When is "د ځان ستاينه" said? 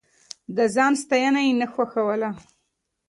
0.55-1.41